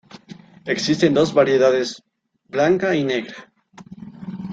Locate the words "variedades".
1.31-2.01